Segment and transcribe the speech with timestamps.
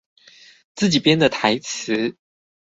[0.73, 2.15] 自己編的台詞